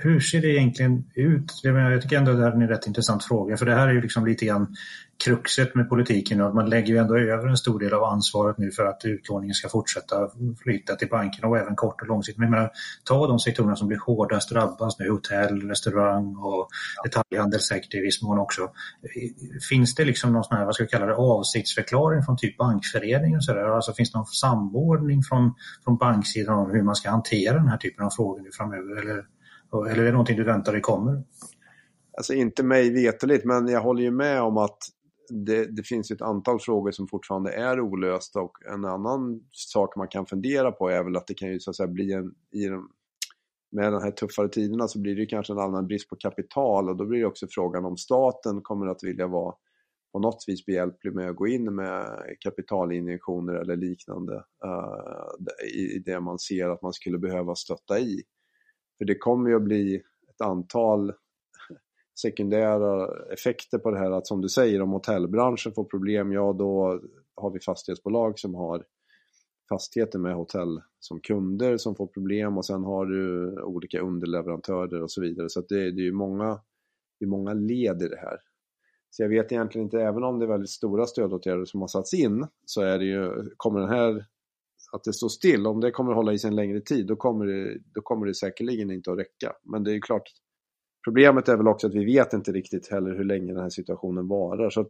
[0.00, 1.60] hur ser det egentligen ut?
[1.62, 4.00] Jag tycker ändå det här är en rätt intressant fråga för det här är ju
[4.00, 4.76] liksom lite grann
[5.24, 8.70] kruxet med politiken och man lägger ju ändå över en stor del av ansvaret nu
[8.70, 10.28] för att utlåningen ska fortsätta
[10.62, 12.38] flytta till bankerna och även kort och långsiktigt.
[12.38, 12.70] Men jag menar,
[13.04, 16.68] ta de sektorerna som blir hårdast drabbas nu, hotell, restaurang och
[17.04, 18.70] detaljhandel säkert i viss mån också.
[19.68, 23.40] Finns det liksom någon sån här, vad ska jag kalla det, avsiktsförklaring från typ bankföreningen?
[23.40, 23.64] Så där?
[23.64, 27.78] Alltså finns det någon samordning från, från banksidan om hur man ska hantera den här
[27.78, 29.02] typen av frågor nu framöver?
[29.02, 29.24] Eller,
[29.90, 31.22] eller är det någonting du väntar dig kommer?
[32.16, 34.78] Alltså inte mig veteligt, men jag håller ju med om att
[35.28, 40.08] det, det, finns ett antal frågor som fortfarande är olösta och en annan sak man
[40.08, 42.66] kan fundera på är väl att det kan ju så att säga bli en, i
[42.66, 42.90] de,
[43.72, 46.96] med de här tuffare tiderna så blir det kanske en allmän brist på kapital och
[46.96, 49.54] då blir det också frågan om staten kommer att vilja vara
[50.12, 52.06] på något vis behjälplig med att gå in med
[52.40, 54.34] kapitalinjektioner eller liknande
[54.64, 58.22] uh, i, i det man ser att man skulle behöva stötta i.
[58.98, 61.12] För det kommer ju att bli ett antal
[62.20, 67.00] sekundära effekter på det här att som du säger om hotellbranschen får problem, ja då
[67.36, 68.84] har vi fastighetsbolag som har
[69.68, 75.10] fastigheter med hotell som kunder som får problem och sen har du olika underleverantörer och
[75.10, 75.48] så vidare.
[75.48, 76.60] Så det, det är många,
[77.18, 78.38] det är många led i det här.
[79.10, 82.14] Så jag vet egentligen inte, även om det är väldigt stora stödåtgärder som har satts
[82.14, 84.24] in, så är det ju, kommer den här,
[84.92, 87.46] att det står still, om det kommer hålla i sig en längre tid, då kommer
[87.46, 89.52] det, då kommer det säkerligen inte att räcka.
[89.62, 90.22] Men det är klart,
[91.04, 94.28] Problemet är väl också att vi vet inte riktigt heller hur länge den här situationen
[94.28, 94.70] varar.
[94.70, 94.88] Så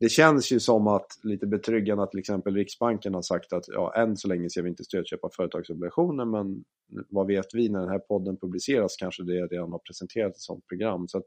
[0.00, 3.94] det känns ju som att lite betryggande att till exempel Riksbanken har sagt att ja,
[3.96, 6.64] än så länge ser vi inte stödköpa företagsobligationer men
[7.08, 10.66] vad vet vi när den här podden publiceras kanske det redan har presenterat ett sådant
[10.66, 11.08] program.
[11.08, 11.22] Så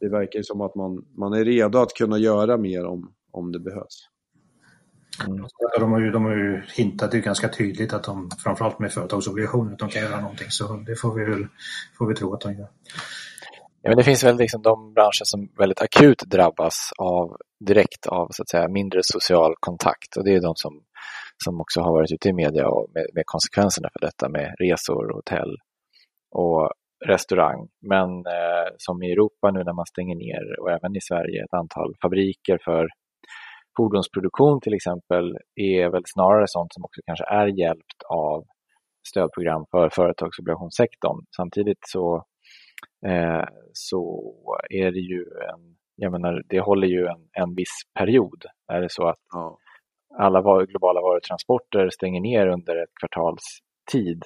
[0.00, 3.52] det verkar ju som att man, man är redo att kunna göra mer om, om
[3.52, 4.08] det behövs.
[5.26, 5.46] Mm.
[5.78, 9.72] De, har ju, de har ju hintat ju ganska tydligt att de, framförallt med företagsobligationer,
[9.72, 10.50] att de kan göra någonting.
[10.50, 11.46] Så det får vi väl
[11.98, 12.68] får vi tro att de gör.
[13.82, 18.28] Ja, men det finns väl liksom de branscher som väldigt akut drabbas av direkt av
[18.30, 20.82] så att säga, mindre social kontakt och det är de som
[21.44, 25.12] som också har varit ute i media och med, med konsekvenserna för detta med resor,
[25.14, 25.56] hotell
[26.30, 26.70] och
[27.06, 27.68] restaurang.
[27.80, 31.54] Men eh, som i Europa nu när man stänger ner och även i Sverige ett
[31.54, 32.88] antal fabriker för
[33.76, 38.44] fordonsproduktion till exempel är väl snarare sånt som också kanske är hjälpt av
[39.08, 41.24] stödprogram för företagsobligationssektorn.
[41.36, 42.24] Samtidigt så,
[43.06, 44.32] eh, så
[44.70, 48.44] är det ju en, jag menar, det håller ju en, en viss period.
[48.72, 49.58] Är det så att ja.
[50.18, 53.44] alla globala varutransporter stänger ner under ett kvartals
[53.92, 54.22] tid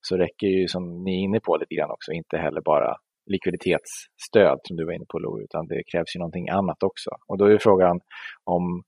[0.00, 2.96] så räcker ju, som ni är inne på lite grann också, inte heller bara
[3.32, 7.10] likviditetsstöd som du var inne på Lo, utan det krävs ju någonting annat också.
[7.26, 8.00] Och då är frågan
[8.44, 8.82] om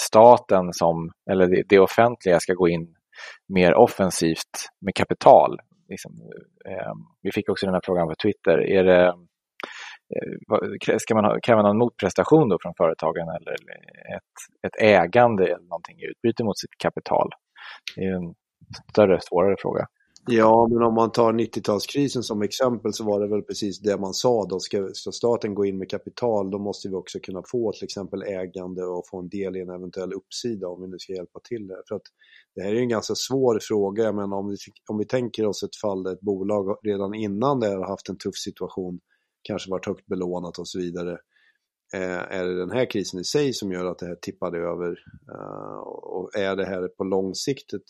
[0.00, 2.94] staten som, eller det, offentliga ska gå in
[3.48, 5.58] mer offensivt med kapital.
[5.88, 6.12] Liksom,
[6.68, 8.58] eh, vi fick också den här frågan på Twitter.
[8.58, 9.06] Är det,
[10.14, 13.52] eh, ska man ha, kräva någon motprestation då från företagen eller
[14.16, 14.34] ett,
[14.66, 17.30] ett ägande eller någonting i utbyte mot sitt kapital?
[17.96, 18.34] Det är en
[18.92, 19.86] större, svårare fråga.
[20.26, 24.14] Ja, men om man tar 90-talskrisen som exempel så var det väl precis det man
[24.14, 24.46] sa.
[24.46, 27.84] Då ska, ska staten gå in med kapital, då måste vi också kunna få till
[27.84, 31.40] exempel ägande och få en del i en eventuell uppsida om vi nu ska hjälpa
[31.48, 31.82] till det.
[31.88, 32.02] För att
[32.54, 34.12] det här är ju en ganska svår fråga.
[34.12, 34.56] Men om vi,
[34.90, 38.18] om vi tänker oss ett fall där ett bolag redan innan det har haft en
[38.18, 39.00] tuff situation,
[39.42, 41.18] kanske varit högt belånat och så vidare.
[41.94, 44.98] Eh, är det den här krisen i sig som gör att det här tippade över?
[45.34, 47.82] Eh, och är det här på lång sikt ett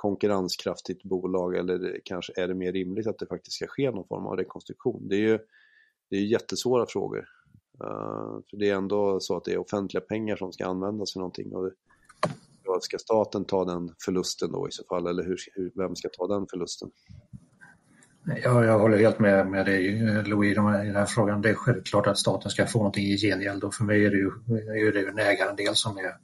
[0.00, 4.26] konkurrenskraftigt bolag eller kanske är det mer rimligt att det faktiskt ska ske någon form
[4.26, 5.08] av rekonstruktion?
[5.08, 5.38] Det är ju
[6.10, 7.24] det är jättesvåra frågor.
[7.84, 11.20] Uh, för det är ändå så att det är offentliga pengar som ska användas för
[11.20, 11.54] någonting.
[11.54, 11.72] Och det,
[12.80, 16.26] ska staten ta den förlusten då i så fall, eller hur, hur, vem ska ta
[16.26, 16.90] den förlusten?
[18.42, 19.82] Ja, jag håller helt med, med dig
[20.22, 21.42] Louis i den här frågan.
[21.42, 24.16] Det är självklart att staten ska få någonting i gengäld och för mig är det
[24.16, 24.30] ju,
[24.88, 26.14] är det ju en ägarandel som är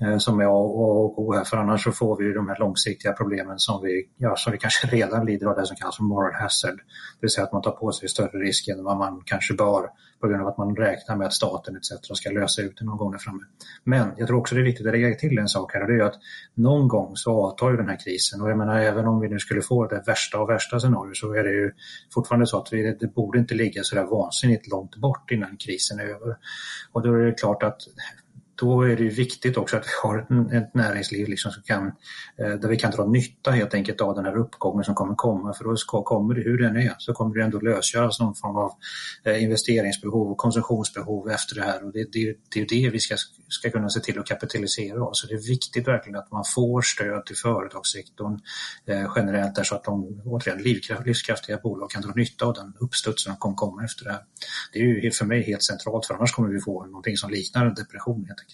[0.00, 3.12] Eh, som är A och O här för annars så får vi de här långsiktiga
[3.12, 6.34] problemen som vi, ja, som vi kanske redan lider av det som kallas för moral
[6.40, 6.76] hazard.
[6.76, 9.88] Det vill säga att man tar på sig större risk än vad man kanske bör
[10.20, 12.16] på grund av att man räknar med att staten etc.
[12.16, 13.42] ska lösa ut det någon gång där framme.
[13.84, 15.94] Men jag tror också det är viktigt att lägga till en sak här och det
[15.94, 16.18] är att
[16.54, 19.38] någon gång så avtar ju den här krisen och jag menar även om vi nu
[19.38, 21.72] skulle få det värsta av värsta scenariot så är det ju
[22.14, 25.98] fortfarande så att vi, det borde inte ligga så där vansinnigt långt bort innan krisen
[25.98, 26.36] är över.
[26.92, 27.80] Och då är det klart att
[28.60, 30.18] då är det viktigt också att vi har
[30.52, 31.86] ett näringsliv liksom som kan,
[32.38, 35.54] eh, där vi kan dra nytta helt enkelt av den här uppgången som kommer komma.
[35.54, 38.72] För då kommer det, hur den är, så kommer det ändå lösgöras någon form av
[39.24, 41.84] eh, investeringsbehov och konsumtionsbehov efter det här.
[41.84, 43.16] Och det, det, det är det vi ska,
[43.48, 45.10] ska kunna se till att kapitalisera av.
[45.12, 48.40] Så det är viktigt verkligen att man får stöd till företagssektorn
[48.86, 50.62] eh, generellt där så att de återigen
[51.04, 54.22] livskraftiga bolag kan dra nytta av den uppstudsen som kommer komma efter det här.
[54.72, 57.66] Det är ju för mig helt centralt för annars kommer vi få någonting som liknar
[57.66, 58.47] en depression helt enkelt.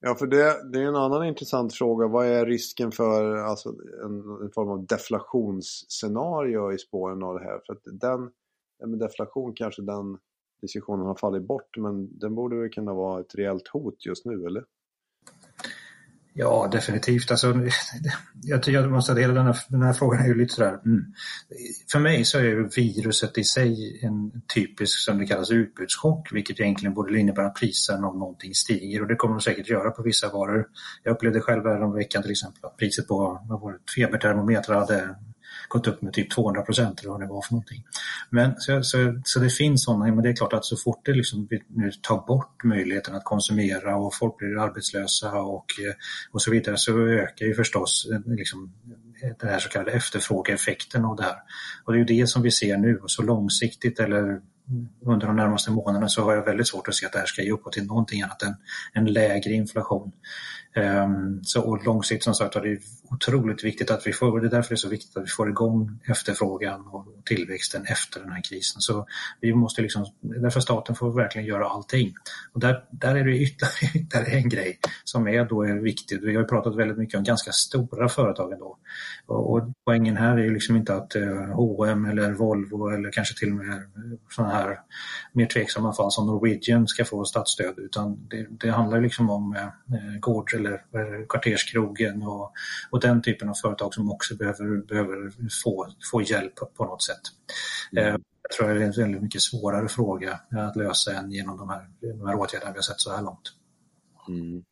[0.00, 2.06] Ja, för det, det är en annan intressant fråga.
[2.06, 3.68] Vad är risken för alltså,
[4.04, 7.60] en, en form av deflationsscenario i spåren av det här?
[7.66, 8.30] För att den,
[8.90, 10.18] med deflation kanske den
[10.60, 14.46] diskussionen har fallit bort, men den borde väl kunna vara ett reellt hot just nu,
[14.46, 14.64] eller?
[16.40, 17.30] Ja, definitivt.
[17.30, 17.54] Alltså,
[18.42, 20.80] jag, jag måste säga att den här, den här frågan är ju lite sådär...
[20.86, 21.04] Mm.
[21.92, 26.94] För mig så är viruset i sig en typisk, som det kallas, utbudschock, vilket egentligen
[26.94, 30.28] borde innebära att priserna om någonting stiger och det kommer de säkert göra på vissa
[30.28, 30.66] varor.
[31.02, 35.16] Jag upplevde själv veckan till exempel att priset på vad var det, febertermometrar hade
[35.68, 37.84] gått upp med typ 200 procent eller vad det var för någonting.
[38.30, 41.12] Men, så, så, så det finns sådana, men det är klart att så fort det
[41.12, 45.94] liksom vi nu tar bort möjligheten att konsumera och folk blir arbetslösa och, eh,
[46.32, 48.72] och så vidare så ökar ju förstås eh, liksom,
[49.40, 51.36] den här så kallade efterfrågeeffekten av det här.
[51.84, 54.40] Och det är ju det som vi ser nu och så långsiktigt eller
[55.06, 57.42] under de närmaste månaderna så har jag väldigt svårt att se att det här ska
[57.42, 58.54] ge upphov till någonting annat än
[58.92, 60.12] en lägre inflation.
[60.76, 62.78] Um, så och långsiktigt som sagt är det
[63.10, 65.48] otroligt viktigt att vi får, det är därför det är så viktigt att vi får
[65.48, 68.80] igång efterfrågan och tillväxten efter den här krisen.
[68.80, 69.06] Så
[69.40, 72.14] vi måste liksom, därför staten får verkligen göra allting.
[72.52, 76.22] Och där, där är det ytterligare, ytterligare en grej som är då är viktigt.
[76.22, 78.78] Vi har pratat väldigt mycket om ganska stora företag ändå.
[79.26, 83.38] Och, och poängen här är ju liksom inte att uh, H&M eller Volvo eller kanske
[83.38, 83.82] till och med
[84.30, 84.57] sådana här
[85.32, 90.18] mer tveksamma fall som Norwegian ska få statsstöd utan det, det handlar liksom om uh,
[90.20, 92.52] Gård eller eh, Kvarterskrogen och,
[92.90, 95.32] och den typen av företag som också behöver, behöver
[95.64, 97.22] få, få hjälp på något sätt.
[97.92, 98.04] Mm.
[98.04, 101.68] Eh, jag tror det är en väldigt mycket svårare fråga att lösa än genom de
[101.68, 103.52] här, de här åtgärderna vi har sett så här långt.
[104.28, 104.64] Mm.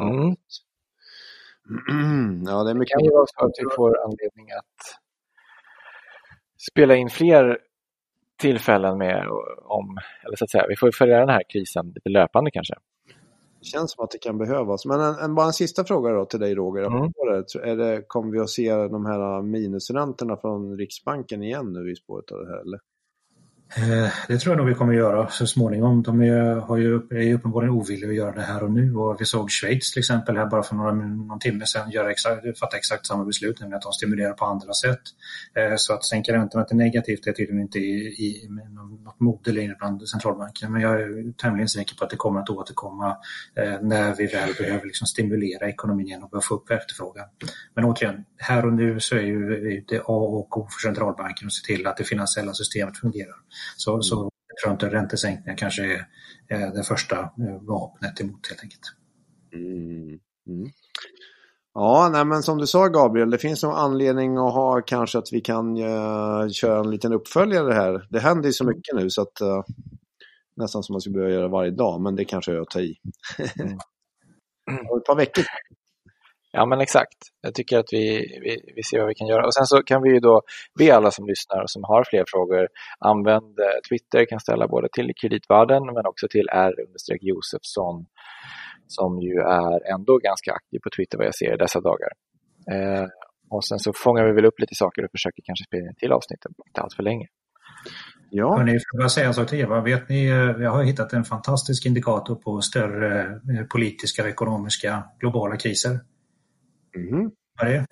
[0.00, 0.36] Mm.
[2.46, 2.88] Ja, det, är mycket...
[2.88, 5.00] det kan ju vara så att vi får anledning att
[6.70, 7.58] spela in fler
[8.38, 9.26] tillfällen med
[9.64, 12.74] om, eller så att säga, vi får följa den här krisen lite löpande kanske.
[13.60, 14.86] Det känns som att det kan behövas.
[14.86, 16.82] Men en, en, bara en sista fråga då till dig Roger.
[16.82, 17.12] Mm.
[17.62, 22.32] Är det, kommer vi att se de här minusräntorna från Riksbanken igen nu i spåret
[22.32, 22.60] av det här?
[22.60, 22.80] Eller?
[23.76, 26.02] Eh, det tror jag nog vi kommer att göra så småningom.
[26.02, 29.24] De är, har ju, är uppenbarligen ovilliga att göra det här och nu och vi
[29.24, 33.06] såg Schweiz till exempel här bara för några, någon timme sedan göra exakt, fatta exakt
[33.06, 35.00] samma beslut, nämligen att de stimulerar på andra sätt.
[35.54, 38.48] Eh, så att sänka räntorna till negativt är tydligen inte i, i
[39.04, 42.50] något mode längre bland centralbankerna men jag är tämligen säker på att det kommer att
[42.50, 43.16] återkomma
[43.56, 47.26] eh, när vi väl behöver liksom stimulera ekonomin igen och börja få upp efterfrågan.
[47.74, 51.52] Men återigen, här och nu så är ju det A och O för centralbanken att
[51.52, 53.36] se till att det finansiella systemet fungerar.
[53.76, 56.06] Så, så jag tror inte räntesänkningar kanske är,
[56.48, 58.82] är det första eh, vapnet emot helt enkelt.
[59.54, 60.18] Mm.
[60.48, 60.70] Mm.
[61.74, 65.32] Ja, nej, men som du sa Gabriel, det finns nog anledning att ha kanske att
[65.32, 68.06] vi kan uh, köra en liten uppföljare här.
[68.10, 69.62] Det händer ju så mycket nu så att uh,
[70.56, 72.96] nästan som man skulle behöva göra varje dag, men det kanske jag tar i.
[73.60, 73.78] mm.
[74.98, 75.44] Ett par veckor
[76.58, 77.18] Ja, men exakt.
[77.40, 78.06] Jag tycker att vi,
[78.44, 79.46] vi, vi ser vad vi kan göra.
[79.46, 80.42] Och sen så kan vi ju då
[80.78, 82.68] be alla som lyssnar och som har fler frågor,
[82.98, 83.54] använd
[83.88, 88.06] Twitter, kan ställa både till kreditvärden men också till R-Josefsson
[88.86, 92.10] som ju är ändå ganska aktiv på Twitter vad jag ser i dessa dagar.
[92.72, 93.06] Eh,
[93.50, 96.12] och sen så fångar vi väl upp lite saker och försöker kanske spela in till
[96.12, 97.26] avsnittet, inte allt för länge.
[98.30, 98.56] Ja.
[98.56, 99.80] Hörrni, får jag bara säga en sak till Eva?
[99.80, 100.28] Vet ni,
[100.64, 105.98] jag har hittat en fantastisk indikator på större eh, politiska och ekonomiska globala kriser.
[106.98, 107.30] Mm.
[107.60, 107.86] Vad är det?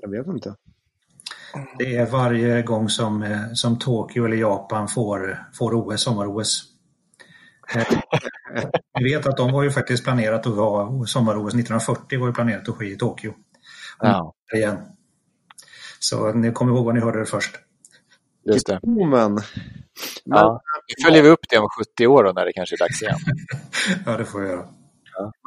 [0.00, 0.54] Jag vet inte.
[1.78, 6.64] Det är varje gång som, eh, som Tokyo eller Japan får, får OS, sommar-OS.
[7.74, 7.88] Eh,
[8.98, 12.68] vi vet att de var ju faktiskt planerat att vara sommar-OS 1940 var ju planerat
[12.68, 13.34] att ske i Tokyo.
[14.00, 14.34] Ja.
[14.56, 14.76] Igen.
[15.98, 17.58] Så ni kommer ihåg vad ni hörde det först.
[18.44, 18.80] Just det.
[18.82, 19.42] Men, men,
[20.24, 20.62] ja.
[20.86, 23.18] Vi följer vi upp det om 70 år då, när det kanske är dags igen.
[24.06, 24.68] ja, det får vi göra.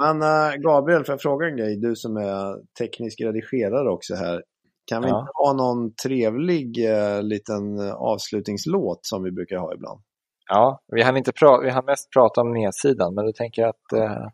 [0.02, 1.78] Men uh, Gabriel, får jag fråga en grej?
[1.78, 4.44] Du som är teknisk redigerare också här.
[4.86, 5.20] Kan vi ja.
[5.20, 10.02] inte ha någon trevlig uh, liten avslutningslåt som vi brukar ha ibland?
[10.50, 11.32] Ja, vi hann, inte
[11.64, 14.28] vi hann mest prata om nedsidan, men du tänker att uh,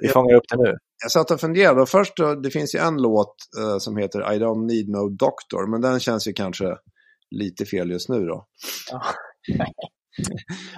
[0.00, 0.76] vi fångar upp det nu.
[1.02, 3.34] Jag satt och funderade och först det finns ju en låt
[3.78, 6.76] som heter I don't need no doctor, men den känns ju kanske
[7.30, 8.46] lite fel just nu då.
[8.90, 9.02] Ja.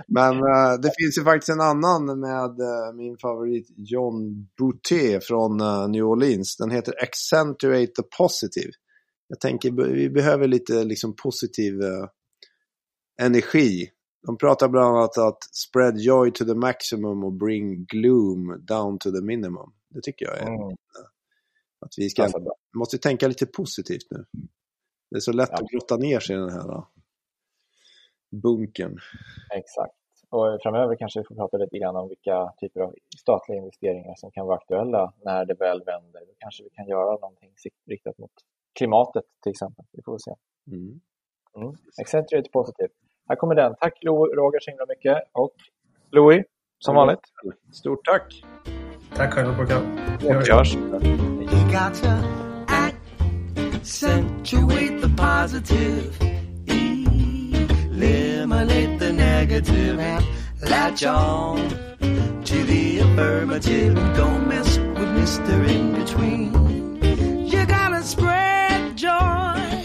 [0.08, 5.60] Men uh, det finns ju faktiskt en annan med uh, min favorit John Boutet från
[5.60, 6.56] uh, New Orleans.
[6.56, 8.70] Den heter Accentuate the Positive.
[9.28, 11.74] Jag tänker vi behöver lite liksom positiv
[13.20, 13.90] energi.
[14.26, 19.10] De pratar bland annat att spread joy to the maximum och bring gloom down to
[19.10, 19.72] the minimum.
[19.94, 20.76] Det tycker jag är mm.
[21.80, 22.28] att vi ska,
[22.78, 24.24] måste tänka lite positivt nu.
[25.10, 25.56] Det är så lätt ja.
[25.56, 26.84] att grotta ner sig i den här
[28.32, 28.98] bunkern.
[29.54, 29.94] Exakt.
[30.30, 34.30] Och framöver kanske vi får prata lite grann om vilka typer av statliga investeringar som
[34.30, 36.20] kan vara aktuella när det väl vänder.
[36.20, 37.50] Då kanske vi kan göra någonting
[37.86, 38.30] riktat mot
[38.78, 39.84] klimatet till exempel.
[39.92, 40.34] Vi får se.
[40.66, 41.00] Mm.
[41.56, 41.76] Mm.
[42.00, 42.92] Accentuate positivt.
[43.28, 43.74] Här kommer den.
[43.80, 45.18] Tack Roger så himla mycket.
[45.32, 45.54] Och
[46.10, 46.44] Louis,
[46.78, 47.20] som vanligt.
[47.72, 48.42] Stort tack!
[49.16, 49.98] Tack själv Håkan.
[50.20, 50.76] Vi hörs.
[53.74, 56.31] Accentuate the positive
[58.62, 60.24] eliminate the negative and
[60.62, 61.56] latch on
[62.44, 65.68] to the affirmative don't mess with Mr.
[65.68, 67.46] In Between.
[67.46, 69.84] You gotta spread joy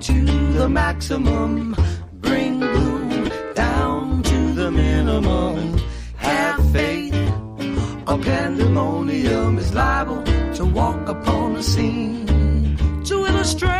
[0.00, 1.74] to the maximum,
[2.20, 5.78] bring gloom down to the minimum.
[6.16, 7.14] Have faith,
[8.06, 10.22] or pandemonium is liable
[10.56, 12.26] to walk upon the scene
[13.04, 13.79] to illustrate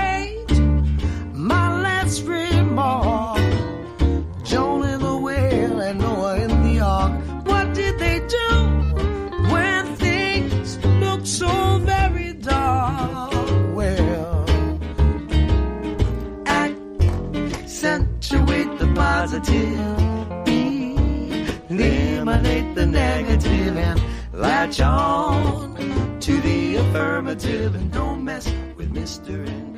[24.61, 28.45] latch on to the affirmative and don't mess
[28.76, 29.70] with Mr.